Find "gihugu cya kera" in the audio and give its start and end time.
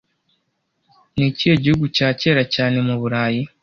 1.63-2.43